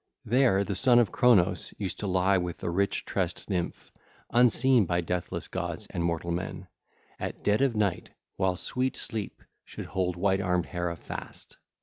[0.25, 3.91] There the son of Cronos used to lie with the rich tressed nymph,
[4.31, 6.65] unseen by deathless gods and mortal men,
[7.19, 11.55] at dead of night while sweet sleep should hold white armed Hera fast.